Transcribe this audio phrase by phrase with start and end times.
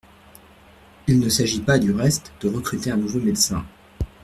[1.05, 3.63] Il ne s’agit pas, du reste, de recruter un nouveau médecin.